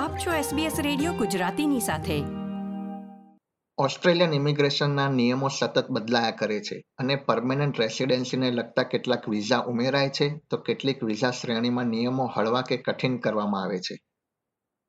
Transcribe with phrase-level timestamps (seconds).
[0.00, 2.22] આપ છો SBS radio ગુજરાતીની સાથે.
[3.78, 10.40] ઓસ્ટ્રેલિયન ઇમિગ્રેશનના નિયમો સતત બદલાયા કરે છે અને પરમેનન્ટ રેસિડેન્સીને લગતા કેટલાક વિઝા ઉમેરાય છે
[10.50, 13.98] તો કેટલીક વિઝા શ્રેણીમાં નિયમો હળવા કે કઠિન કરવામાં આવે છે.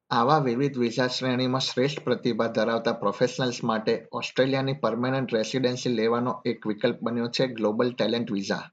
[0.09, 6.99] આવા વિવિધ વિઝા શ્રેણીમાં શ્રેષ્ઠ પ્રતિભા ધરાવતા પ્રોફેશનલ્સ માટે ઓસ્ટ્રેલિયાની પરમેનન્ટ રેસિડેન્સી લેવાનો એક વિકલ્પ
[7.01, 8.69] બન્યો છે ગ્લોબલ ટેલેન્ટ વિઝા.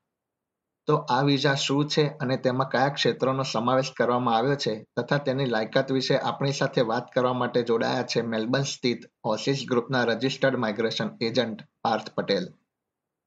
[0.88, 5.46] તો આ વિઝા શું છે અને તેમાં કયા ક્ષેત્રોનો સમાવેશ કરવામાં આવ્યો છે તથા તેની
[5.46, 11.10] લાયકાત વિશે આપણી સાથે વાત કરવા માટે જોડાયા છે મેલબર્ન સ્થિત ઓસિસ ગ્રુપના registered migration
[11.20, 12.46] agent Parth Patel.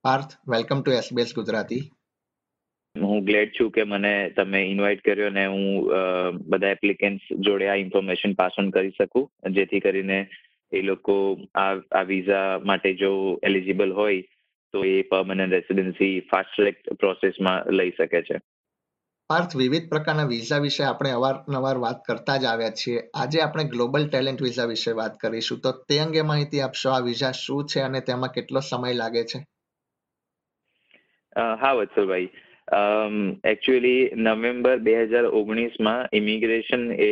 [0.04, 1.82] Parth, welcome to SBS Gujarati.
[2.96, 5.66] હું ગ્લેડ છું કે મને તમે ઇન્વાઇટ કર્યો ને હું
[6.50, 9.32] બધા એપ્લિકેન્ટ્સ જોડે આ ઇન્ફોર્મેશન પાસ ઓન કરી શકું.
[9.52, 10.20] જેથી કરીને
[10.72, 14.22] એ લોકો આ આ વિઝા માટે જો એલિજિબલ હોય
[14.74, 18.38] તો એ પરમનન્ટ રેસિડેન્સી ફાસ્ટ ટ્રેક પ્રોસેસમાં લઈ શકે છે.
[19.30, 23.04] પાર્થ વિવિધ પ્રકારના વિઝા વિશે આપણે અવારનવાર વાત કરતા જ આવ્યા છીએ.
[23.14, 25.62] આજે આપણે ગ્લોબલ ટેલેન્ટ વિઝા વિશે વાત કરીશું.
[25.64, 29.40] તો તે અંગે માહિતી આપશો આ વિઝા શું છે અને તેમાં કેટલો સમય લાગે છે?
[31.62, 32.30] હા વત્સલભાઈ.
[33.54, 37.12] એકચ્યુઅલી નવેમ્બર બે હજાર ઓગણીસમાં ઇમિગ્રેશન એ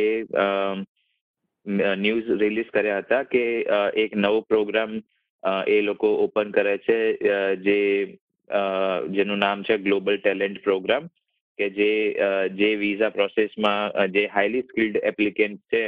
[1.96, 3.42] ન્યૂઝ રિલીઝ કર્યા હતા કે
[4.04, 5.00] એક નવો પ્રોગ્રામ
[5.66, 6.98] એ લોકો ઓપન કરે છે
[7.56, 7.78] જે
[9.08, 11.08] જેનું નામ છે ગ્લોબલ ટેલેન્ટ પ્રોગ્રામ
[11.58, 11.90] કે જે
[12.54, 15.84] જે વિઝા પ્રોસેસમાં જે હાઈલી સ્કિલ્ડ એપ્લિકેન્ટ છે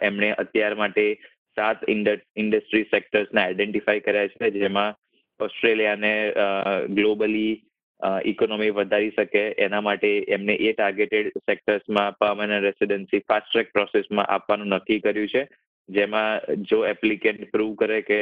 [0.00, 1.04] એમણે અત્યાર માટે
[1.56, 4.96] સાત ઇન્ડસ્ટ્રી સેક્ટર્સને આઈડેન્ટિફાઈ કર્યા છે, જેમાં
[5.40, 6.12] ઓસ્ટ્રેલિયાને
[6.88, 7.52] ગ્લોબલી
[8.24, 14.74] ઇકોનોમી વધારી શકે, એના માટે એમને એ ટાર્ગેટેડ સેક્ટર્સમાં પરમાનન્ટ રેસિડેન્સી ફાસ્ટ ટ્રેક પ્રોસેસમાં આપવાનું
[14.74, 15.44] નક્કી કર્યું છે,
[15.88, 18.20] જેમાં જો એપ્લિકેન્ટ પ્રૂવ કરે કે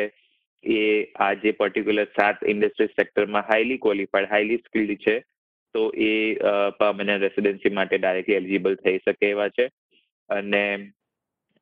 [0.64, 0.80] એ
[1.18, 5.14] આ જે પર્ટિક્યુલર સાત ઇન્ડસ્ટ્રી સેક્ટરમાં હાઈલી ક્વોલિફાઈડ હાઈલી સ્કિલ્ડ છે,
[5.74, 6.12] તો એ
[6.80, 9.68] પર્મનન્ટ રેસિડેન્સી માટે ડાયરેક્ટલી એલિજિબલ થઈ શકે એવા છે.
[10.30, 10.62] અને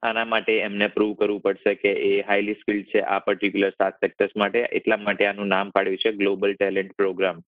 [0.03, 4.37] આના માટે એમને પ્રૂવ કરવું પડશે કે એ હાઈલી સ્કિલ્ડ છે આ પર્ટિક્યુલર સાત સેક્ટર્સ
[4.37, 4.61] માટે.
[4.73, 7.43] એટલા માટે આનું નામ પાડ્યું છે ગ્લોબલ ટેલેન્ટ પ્રોગ્રામ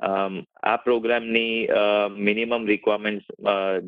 [0.00, 1.68] આ પ્રોગ્રામની
[2.20, 3.26] મિનિમમ રિક્વાયરમેન્ટ્સ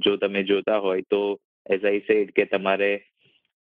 [0.04, 1.22] જો તમે જોતા હોય તો
[1.66, 2.92] એઝ આઈ સેડ કે તમારે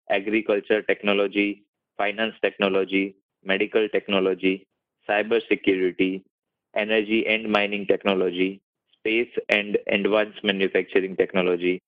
[0.09, 1.53] agriculture technology
[1.99, 3.06] finance technology
[3.44, 4.66] medical technology,
[5.09, 6.25] cyber security,
[6.75, 8.60] energy and mining technology,
[8.94, 11.82] space and advanced manufacturing technology,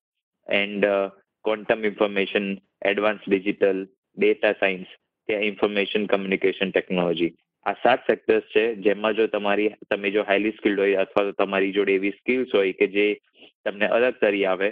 [0.48, 1.10] and uh,
[1.44, 3.86] quantum information, advanced digital,
[4.16, 4.88] data science
[5.28, 7.30] કે ઇન્ફોર્મેશન કમ્યુનિકેશન ટેકનોલોજી
[7.66, 11.72] આ સાત sectors છે જેમાં જો તમારી તમે જો હાઈલી સ્કિલ્ડ હોય અથવા તો તમારી
[11.72, 13.06] જોડે એવી સ્કિલ્સ હોય કે જે
[13.66, 14.68] તમને અલગ તરી આવે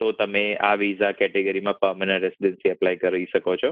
[0.00, 3.70] તો તમે આ વિઝા કેટેગરીમાં પર્મનન્ટ રેસિડેન્સી એપ્લાય કરી શકો છો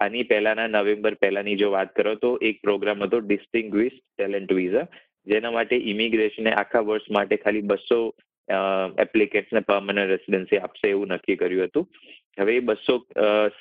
[0.00, 4.86] આની પહેલાના નવેમ્બર પહેલાની જો વાત કરો તો એક પ્રોગ્રામ હતો ડિસ્ટિંગ્વિશ ટેલેન્ટ વિઝા
[5.26, 8.00] જેના માટે ઇમિગ્રેશને આખા વર્ષ માટે ખાલી બસો
[8.98, 11.86] એપ્લિકેન્ટ્સને પરમનન્ટ રેસિડેન્સી આપશે એવું નક્કી કર્યું હતું.
[12.38, 12.96] હવે બસો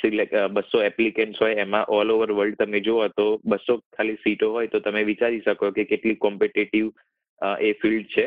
[0.01, 4.67] સિલેક્ટ બસો એપ્લિકેન્ટ્સ હોય એમાં ઓલ ઓવર વર્લ્ડ તમે જુઓ તો બસો ખાલી સીટો હોય
[4.67, 6.89] તો તમે વિચારી શકો કે કેટલી કોમ્પિટેટિવ
[7.59, 8.25] એ ફિલ્ડ છે.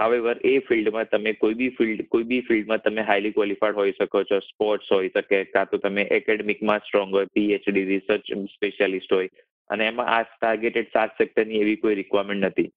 [0.00, 4.22] હાવેવર એ ફિલ્ડમાં તમે કોઈ બી ફિલ્ડ કોઈ બી ફિલ્ડમાં તમે હાઈલી ક્વોલિફાઈડ હોઈ શકો
[4.30, 4.40] છો.
[4.48, 9.30] સ્પોર્ટ્સ હોઈ શકે, કાં તો તમે એકેડમિકમાં સ્ટ્રોંગ હોય પીએચડી રિસર્ચ સ્પેશિયાલિસ્ટ હોય.
[9.70, 12.70] અને એમાં આ ટાર્ગેટેડ સાત સેક્ટરની એવી કોઈ રિક્વાયરમેન્ટ નથી.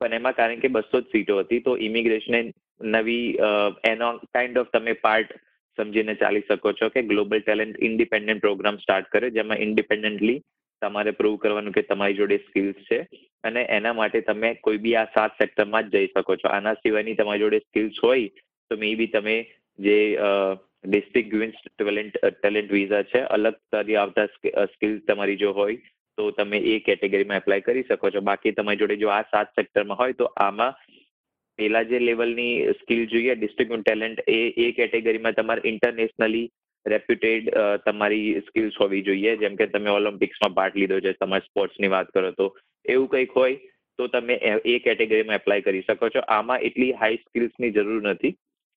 [0.00, 2.40] પણ એમાં કારણ કે બસો જ સીટો હતી, તો ઇમિગ્રેશને
[2.96, 3.26] નવી
[3.92, 5.36] એનો કાઇન્ડ ઓફ તમે પાર્ટ
[5.78, 10.40] સમજીને ચાલી શકો છો કે global talent independent program start કરે, જેમાં ઇન્ડિપેન્ડન્ટલી
[10.84, 13.00] તમારે પ્રૂવ કરવાનું કે તમારી જોડે સ્કિલ્સ છે
[13.44, 16.48] અને એના માટે તમે કોઈ બી આ સાત સેક્ટરમાં જ જઈ શકો છો.
[16.50, 18.28] આના સિવાયની તમારી જોડે સ્કિલ્સ હોય
[18.70, 19.36] તો મે બી તમે
[19.78, 19.98] જે
[20.84, 24.28] ડિસ્ટ્રિક્ટ ટેલેન્ટ ટેલેન્ટ વિઝા છે, અલગ તરી આવતા
[24.74, 25.78] સ્કિલ્સ તમારી જો હોય
[26.18, 28.26] તો તમે એ કેટેગરીમાં એપ્લાય કરી શકો છો.
[28.30, 30.74] બાકી તમારી જોડે જો આ સાત સેક્ટરમાં હોય તો આમાં
[31.58, 36.46] પેલા જે લેવલની સ્કિલ જોઈએ ડિસ્ટ્રિક્ટ ટેલેન્ટ એ એ કેટેગરીમાં તમારે ઇન્ટરનેશનલી
[36.86, 37.50] રેપ્યુટેડ
[37.86, 39.36] તમારી સ્કિલ્સ હોવી જોઈએ.
[39.42, 42.46] જેમ કે તમે ઓલિમ્પિક્સમાં પાર્ટ લીધો છે તમારે સ્પોર્ટ્સની વાત કરો તો
[42.84, 43.56] એવું કંઈક હોય
[43.98, 44.38] તો તમે
[44.72, 46.24] એ કેટેગરીમાં એપ્લાય કરી શકો છો.
[46.36, 48.34] આમાં એટલી હાઈ સ્કિલ્સની જરૂર નથી.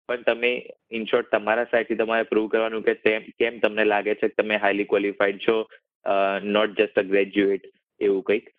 [0.09, 0.49] પણ તમે
[0.97, 4.91] ઇન શોર્ટ તમારા સાઈડથી તમારે પ્રૂવ કરવાનું કે કેમ તમને લાગે છે કે તમે હાઈલી
[4.91, 5.55] ક્વોલિફાઈડ છો
[6.57, 7.63] નોટ જસ્ટ અ ગ્રેજ્યુએટ
[8.01, 8.51] એવું કંઈક.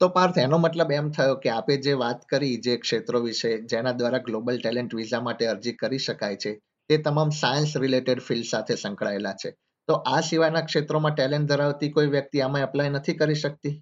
[0.00, 3.92] તો પાર્થ, એનો મતલબ એમ થયો કે આપે જે વાત કરી જે ક્ષેત્રો વિશે, જેના
[3.92, 6.52] દ્વારા ગ્લોબલ ટેલેન્ટ વિઝા માટે અરજી કરી શકાય છે
[6.90, 9.50] તે તમામ સાયન્સ રિલેટેડ ફિલ્ડ સાથે સંકળાયેલા છે.
[9.88, 13.74] તો આ સિવાયના ક્ષેત્રોમાં ટેલેન્ટ ધરાવતી કોઈ વ્યક્તિ આમાં એપ્લાય નથી કરી શકતી?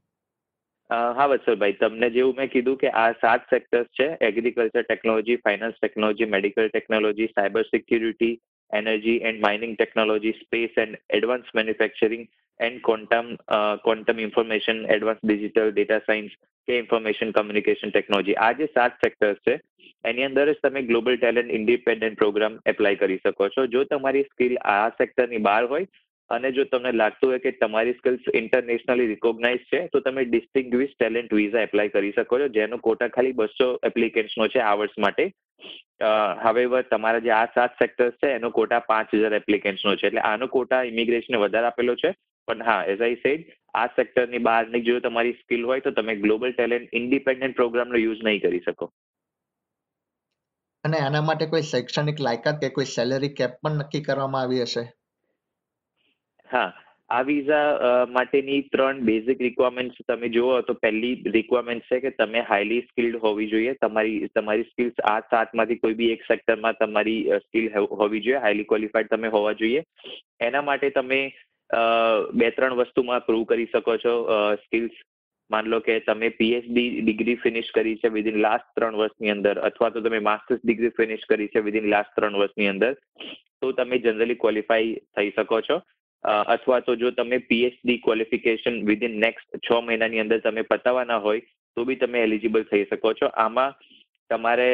[0.91, 6.29] હા, વત્સલભાઈ, તમને જેવું મેં કીધું કે આ સાત સેક્ટર્સ છે agriculture technology finance technology
[6.35, 8.35] medical technology cyber security
[8.73, 12.29] energy and mining technology space and advance manufacturing
[12.61, 13.27] and quantum
[13.85, 16.33] quantum information advance digital data science
[16.69, 19.55] કે ઇન્ફોર્મેશન કમ્યુનિકેશન ટેકનોલોજી આ જે સાત સેક્ટર્સ છે,
[20.05, 23.67] એની અંદર જ તમે global talent independent program apply કરી શકો છો.
[23.77, 25.89] જો તમારી સ્કિલ આ સેક્ટરની બહાર હોય,
[26.31, 31.35] અને જો તમને લાગતું હોય કે તમારી સ્કિલ્સ ઇન્ટરનેશનલી રિકોગ્નાઇઝ છે, તો તમે ડિસ્ટિંગ્વિશ ટેલેન્ટ
[31.39, 32.49] વિઝા એપ્લાય કરી શકો છો.
[32.57, 35.27] જેનો કોટા ખાલી બસો એપ્લિકેન્ટ્સનો છે આ વર્ષ માટે.
[36.47, 40.07] હવે તમારા જે આ સાત સેક્ટર્સ છે, એનો કોટા પાંચ હજાર એપ્લિકેન્ટ્સનો છે.
[40.11, 42.13] એટલે આનો કોટા ઇમિગ્રેશને વધારે આપેલો છે.
[42.49, 43.51] પણ હા એઝ આઈ સેડ
[43.81, 48.43] આ સેક્ટરની બહારની જો તમારી સ્કિલ હોય તો તમે ગ્લોબલ ટેલેન્ટ ઇન્ડિપેન્ડન્ટ પ્રોગ્રામનો યુઝ નહીં
[48.47, 48.91] કરી શકો.
[50.85, 54.85] અને આના માટે કોઈ શૈક્ષણિક લાયકાત કે કોઈ સેલેરી કેપ પણ નક્કી કરવામાં આવી હશે?
[56.51, 56.69] હા
[57.11, 62.87] આ વિઝા માટેની ત્રણ બેઝિક રિક્વાયરમેન્ટ્સ તમે જુઓ તો પહેલી રિક્વાયરમેન્ટ છે કે તમે હાઈલી
[62.87, 63.75] સ્કિલ્ડ હોવી જોઈએ.
[63.85, 67.69] તમારી તમારી સ્કિલ્સ આ સાતમાંથી કોઈ બી એક સેક્ટરમાં તમારી સ્કિલ
[68.01, 68.41] હોવી જોઈએ.
[68.47, 69.85] હાઈલી ક્વોલિફાઈડ તમે હોવા જોઈએ.
[70.49, 71.21] એના માટે તમે
[72.41, 74.15] બે ત્રણ વસ્તુમાં પ્રૂવ કરી શકો છો.
[74.65, 74.95] સ્કિલ્સ
[75.51, 79.91] માન લો કે તમે પીએચડી ડિગ્રી ફિનિશ કરી છે વિધિન લાસ્ટ ત્રણ વર્ષની અંદર અથવા
[79.97, 82.95] તો તમે માસ્ટર્સ ડિગ્રી ફિનિશ કરી છે વિધિન લાસ્ટ ત્રણ વર્ષની અંદર,
[83.61, 85.77] તો તમે જનરલી ક્વોલિફાઈ થઈ શકો છો.
[86.55, 91.47] અથવા તો જો તમે પીએચડી ક્વોલિફિકેશન વિધિન નેક્સ્ટ છ મહિનાની અંદર તમે પતાવવાના હોય,
[91.77, 93.31] તો બી તમે એલિજિબલ થઈ શકો છો.
[93.45, 93.75] આમાં
[94.31, 94.71] તમારે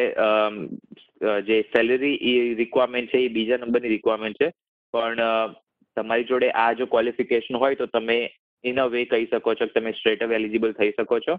[1.49, 2.15] જે સેલરી
[2.63, 4.49] રિક્વાયરમેન્ટ છે એ બીજા નંબરની રિક્વાયરમેન્ટ છે.
[4.95, 5.21] પણ
[5.97, 8.19] તમારી જોડે આ જો ક્વોલિફિકેશન હોય તો તમે
[8.65, 11.39] ઇન અ વે કહી શકો છો કે તમે સ્ટ્રેટ અપ એલિજિબલ થઈ શકો છો.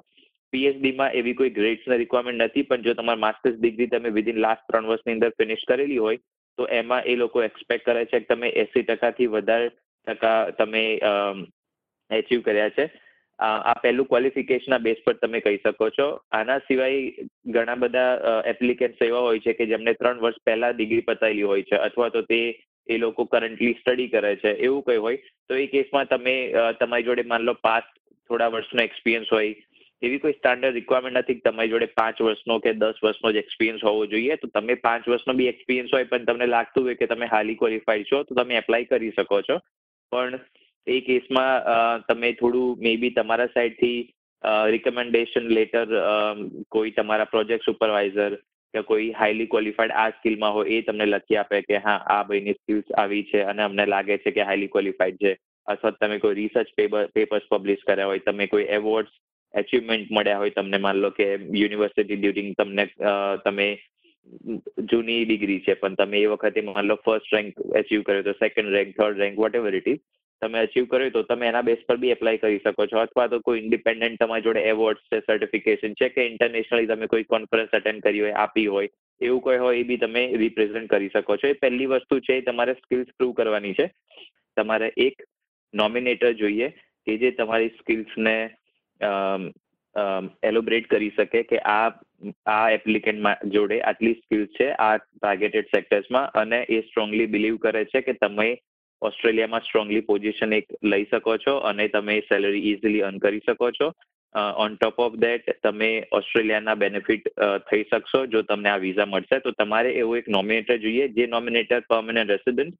[0.53, 4.89] પીએચડીમાં એવી કોઈ ગ્રેડ્સની રિક્વાયરમેન્ટ નથી, પણ જો તમારી માસ્ટર્સ ડિગ્રી તમે વિધિન લાસ્ટ ત્રણ
[4.89, 6.19] વર્ષની અંદર ફિનિશ કરેલી હોય,
[6.57, 9.71] તો એમાં એ લોકો એક્સપેક્ટ કરે છે કે તમે એસી ટકાથી વધારે
[10.07, 10.83] ટકા તમે
[12.09, 12.85] એચીવ કર્યા છે.
[13.39, 16.07] આ પહેલું ક્વોલિફિકેશનના બેઝ પર તમે કહી શકો છો.
[16.39, 17.25] આના સિવાય
[17.55, 21.81] ઘણા બધા એપ્લિકેન્ટ્સ એવા હોય છે કે જેમને ત્રણ વર્ષ પહેલા ડિગ્રી પતાવેલી હોય છે,
[21.87, 22.39] અથવા તો તે
[22.87, 25.17] એ લોકો કરન્ટલી સ્ટડી કરે છે, એવું કંઈ હોય,
[25.49, 26.35] તો એ કેસમાં તમે
[26.79, 27.85] તમારી જોડે માન લો પાંચ
[28.29, 29.53] થોડા વર્ષનો એક્સપિરિયન્સ હોય,
[30.01, 34.05] એવી કોઈ સ્ટાન્ડર્ડ રિક્વાયરમેન્ટ નથી તમારી જોડે પાંચ વર્ષનો કે દસ વર્ષનો જ એક્સપિરિયન્સ હોવો
[34.05, 37.55] જોઈએ, તો તમે પાંચ વર્ષનો બી એક્સપિરિયન્સ હોય પણ તમને લાગતું હોય કે તમે હાલી
[37.55, 39.61] ક્વોલિફાઈડ છો, તો તમે એપ્લાય કરી શકો છો.
[40.11, 40.39] પણ
[40.87, 43.99] એ કેસમાં તમે થોડું મે બી તમારા સાઈડથી
[44.75, 45.87] રિકમેન્ડેશન લેટર
[46.69, 48.35] કોઈ તમારા પ્રોજેક્ટ સુપરવાઇઝર
[48.73, 52.59] કે કોઈ હાઈલી ક્વોલિફાઈડ આ સ્કિલમાં હોય એ તમને લખી આપે કે હા, આ ભાઈની
[52.59, 55.33] સ્કિલ્સ આવી છે અને અમને લાગે છે કે હાઈલી ક્વોલિફાઈડ છે.
[55.67, 59.13] અથવા તમે કોઈ રિસર્ચ પેપર પેપર્સ પબ્લિશ કર્યા હોય, તમે કોઈ એવોર્ડ્સ
[59.53, 61.27] એચિવમેન્ટ મળ્યા હોય તમને માન લો કે
[61.61, 62.85] યુનિવર્સિટી ડ્યુરિંગ તમને
[63.45, 63.67] તમે
[64.91, 68.75] જૂની ડિગ્રી છે, પણ તમે એ વખતે માન લો ફર્સ્ટ રેન્ક અચીવ કર્યો, તો second
[68.77, 70.01] rank third rank whatever it is
[70.43, 73.01] તમે અચીવ કર્યો તો તમે એના બેસ પર બી એપ્લાય કરી શકો છો.
[73.01, 77.77] અથવા તો કોઈ ઇન્ડિપેન્ડન્ટ તમારી જોડે એવોર્ડ્સ છે સર્ટિફિકેશન છે કે ઇન્ટરનેશનલી તમે કોઈ કોન્ફરન્સ
[77.79, 81.53] અટેન્ડ કરી હોય, આપી હોય, એવું કોઈ હોય એ બી તમે રિપ્રેઝેન્ટ કરી શકો છો.
[81.53, 83.87] એ પહેલી વસ્તુ છે તમારે સ્કિલ્સ પ્રૂવ કરવાની છે.
[84.57, 85.23] તમારે એક
[85.73, 86.73] નોમિનેટર જોઈએ
[87.07, 88.35] કે જે તમારી સ્કિલ્સને
[90.49, 91.87] એલોબરેટ કરી શકે કે આ
[92.47, 98.01] આ એપ્લિકેન્ટ જોડે આટલી સ્કિલ્સ છે, આ ટાર્ગેટેડ સેક્ટર્સમાં અને એ સ્ટ્રોંગલી બિલીવ કરે છે
[98.01, 98.49] કે તમે
[99.07, 103.91] ઓસ્ટ્રેલિયામાં સ્ટ્રોંગલી પોઝિશન એક લઈ શકો છો અને તમે સેલરી ઇઝીલી અર્ન કરી શકો છો.
[104.63, 107.27] ઓન ટોપ ઓફ દેટ તમે ઓસ્ટ્રેલિયાના બેનિફિટ
[107.69, 108.25] થઈ શકશો.
[108.25, 112.75] જો તમને આ વિઝા મળશે, તો તમારે એવું એક નોમિનેટર જોઈએ, જે નોમિનેટર પરમનન્ટ રેસિડન્ટ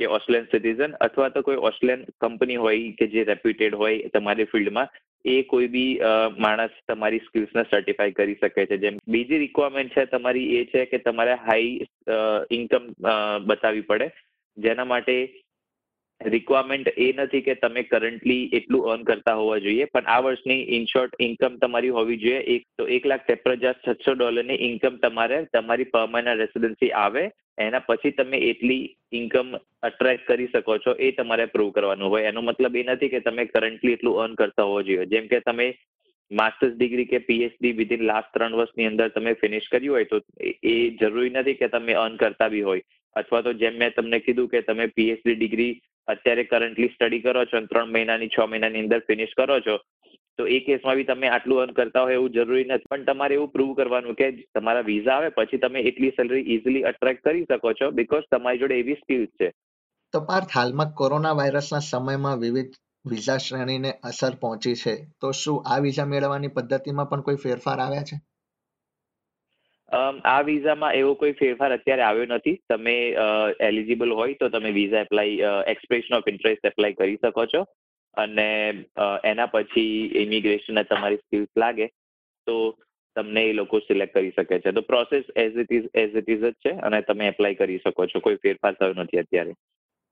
[0.00, 4.88] કે ઓસ્ટ્રેલિયન સિટીઝન અથવા તો કોઈ ઓસ્ટ્રેલિયન કંપની હોય કે જે રેપ્યુટેડ હોય તમારી ફિલ્ડમાં
[5.24, 5.92] એ કોઈ બી
[6.38, 8.76] માણસ તમારી સ્કિલ્સને સર્ટિફાઈ કરી શકે છે.
[8.76, 11.72] જેમ બીજી રિક્વાયરમેન્ટ છે તમારી એ છે કે તમારે હાઈ
[12.58, 12.92] ઇન્કમ
[13.46, 14.10] બતાવવી પડે.
[14.58, 15.14] જેના માટે
[16.24, 21.16] રિક્વાયરમેન્ટ એ નથી કે તમે કરન્ટલી એટલું અર્ન કરતા હોવા જોઈએ, પણ આ વર્ષની ઇનશોર્ટ
[21.18, 22.42] ઇન્કમ તમારી હોવી જોઈએ.
[22.54, 27.24] એક તો એક લાખ ત્રેપન હજાર છસો ડોલરની ઇન્કમ તમારે, તમારી પરમાનન્ટ રેસિડન્સી આવે,
[27.58, 32.28] એના પછી તમે એટલી ઇન્કમ અટ્રેક્ટ કરી શકો છો એ તમારે પ્રૂવ કરવાનું હોય.
[32.28, 35.06] એનો મતલબ એ નથી કે તમે કરન્ટલી એટલું અર્ન કરતા હોવો જોઈએ.
[35.06, 35.70] જેમ કે તમે
[36.30, 40.20] માસ્ટર્સ ડિગ્રી કે પીએચડી વિધિન લાસ્ટ ત્રણ વર્ષની અંદર તમે ફિનિશ કર્યું હોય તો
[40.72, 42.86] એ જરૂરી નથી કે તમે અર્ન કરતા બી હોય.
[43.16, 45.74] અથવા તો જેમ મેં તમને કીધું કે તમે પીએચડી ડિગ્રી
[46.08, 49.76] અત્યારે કરન્ટલી સ્ટડી કરો છો અને ત્રણ મહિનાની, છ મહિનાની અંદર ફિનિશ કરો છો,
[50.38, 52.90] તો એ કેસમાં બી તમે આટલું અર્ન કરતા હોય એવું જરૂરી નથી.
[52.90, 57.24] પણ તમારે એવું પ્રૂવ કરવાનું કે તમારા વિઝા આવે પછી તમે એટલી સેલરી ઇઝીલી અટ્રેક્ટ
[57.24, 59.52] કરી શકો છો બીકોઝ તમારી જોડે એવી સ્કિલ્સ છે.
[60.12, 62.74] તો પાર્થ, હાલમાં કોરોના વાયરસના સમયમાં વિવિધ
[63.06, 68.02] વિઝા શ્રેણીને અસર પહોંચી છે, તો શું આ વિઝા મેળવવાની પદ્ધતિમાં પણ કોઈ ફેરફાર આવ્યા
[68.02, 68.16] છે?
[69.94, 72.56] આ વિઝામાં એવો કોઈ ફેરફાર અત્યારે આવ્યો નથી.
[72.70, 72.94] તમે
[73.68, 77.62] એલિજિબલ હોય તો તમે visa apply expression of interest apply કરી શકો છો.
[78.16, 78.48] અને
[79.24, 81.86] એના પછી ઇમિગ્રેશનને તમારી સ્કિલ્સ લાગે,
[82.46, 82.56] તો
[83.16, 84.72] તમને એ લોકો સિલેક્ટ કરી શકે છે.
[84.72, 88.06] તો process as it is as it is જ છે અને તમે એપ્લાય કરી શકો
[88.06, 88.20] છો.
[88.20, 89.54] કોઈ ફેરફાર થયો નથી અત્યારે.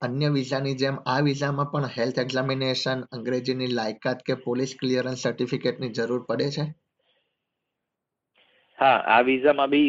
[0.02, 6.22] અન્ય વિઝાની જેમ, આ વિઝામાં પણ હેલ્થ એક્ઝામિનેશન અંગ્રેજીની લાયકાત કે પોલીસ ક્લિયરન્સ સર્ટિફિકેટની જરૂર
[6.28, 6.64] પડે છે?
[8.78, 9.88] હા, આ વિઝામાં બી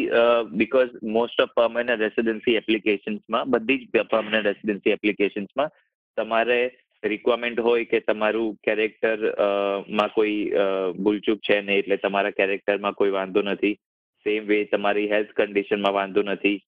[0.54, 5.72] because most of permanent residency એપ્લિકેશન્સમાં બધી જ પર્મનન્ટ રેસિડેન્સી એપ્લિકેશન્સમાં
[6.18, 6.58] તમારે
[7.02, 10.36] રિક્વાયરમેન્ટ હોય કે તમારું કેરેક્ટરમાં કોઈ
[11.00, 13.74] ભૂલચૂક છે નહીં, એટલે તમારા કેરેક્ટરમાં કોઈ વાંધો નથી.
[14.26, 16.58] સેમ વે તમારી હેલ્થ કન્ડિશનમાં વાંધો નથી.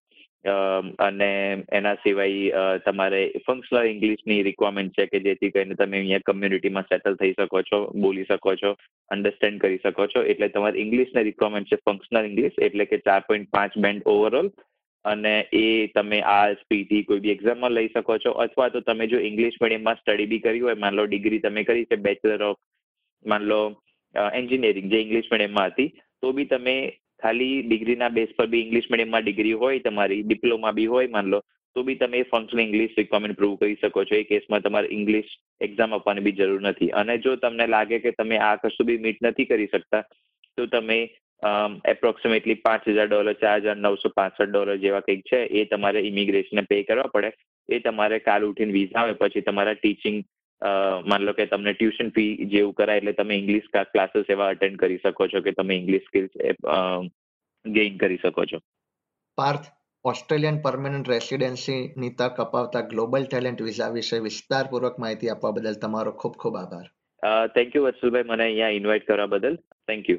[1.06, 1.30] અને
[1.78, 7.34] એના સિવાય તમારે ફંક્શનલ ઇંગ્લિશની રિક્વાયરમેન્ટ છે કે જેથી કરીને તમે અહીંયા કમ્યુનિટીમાં સેટલ થઈ
[7.38, 8.70] શકો છો, બોલી શકો છો
[9.10, 10.24] અન્ડરસ્ટેન્ડ કરી શકો છો.
[10.32, 14.50] એટલે તમારી ઇંગ્લિશની રિક્વાયરમેન્ટ છે ફંક્શનલ ઇંગ્લિશ એટલે કે ચાર પોઈન્ટ પાંચ બેન્ડ ઓવરઓલ
[15.04, 15.64] અને એ
[15.96, 18.36] તમે આ પીટી કોઈ બી એક્ઝામમાં લઈ શકો છો.
[18.44, 21.88] અથવા તો તમે જો ઇંગ્લિશ મીડિયમમાં સ્ટડી બી કરી હોય માન લો ડિગ્રી તમે કરી
[21.90, 22.62] છે બેચલર ઓફ
[23.24, 23.60] માન લો
[24.40, 26.74] એન્જિનિયરિંગ જે ઇંગ્લિશ મીડિયમમાં હતી, તો બી તમે
[27.22, 31.40] ખાલી ડિગ્રીના બેઝ પર બી ઇંગ્લિશ મીડિયમમાં ડિગ્રી હોય, તમારી ડિપ્લોમા બી હોય, માન લો,
[31.76, 34.16] તો બી તમે ફંક્શનલ ઇંગ્લિશ રિક્વાયરમેન્ટ પ્રૂવ કરી શકો છો.
[34.16, 35.30] એ કેસમાં તમારે ઇંગ્લિશ
[35.60, 36.92] એક્ઝામ આપવાની બી જરૂર નથી.
[37.00, 40.04] અને જો તમને લાગે કે તમે આ કશું બી મીટ નથી કરી શકતા,
[40.58, 40.98] તો તમે
[41.92, 46.62] એપ્રોક્સિમેટલી પાંચ હજાર ડોલર ચાર હજાર નવસો પાસઠ ડોલર જેવા કંઈક છે, એ તમારે ઇમિગ્રેશનને
[46.70, 47.30] પે કરવા પડે.
[47.68, 50.18] એ તમારે કાલ ઉઠીને વિઝા આવે, પછી તમારા ટીચિંગ
[51.10, 55.00] માન લો કે તમને ટ્યુશન ફી જેવું કરાય એટલે તમે ઇંગ્લિશ ક્લાસીસ એવા અટેન્ડ કરી
[55.04, 56.32] શકો છો કે તમે ઇંગ્લિશ સ્કિલ્સ
[57.64, 58.60] ગેઇન કરી શકો છો.
[59.38, 59.66] પાર્થ
[60.04, 66.36] ઓસ્ટ્રેલિયન પરમેનન્ટ રેસિડેન્સીની તક અપાવતા ગ્લોબલ ટેલેન્ટ વિઝા વિશે વિસ્તારપૂર્વક માહિતી આપવા બદલ તમારો ખૂબ
[66.42, 66.86] ખૂબ આભાર.
[67.54, 69.56] થેન્ક યુ વત્સલભાઈ મને અહીંયા ઇન્વાઇટ કરવા બદલ.
[69.88, 70.18] Thank you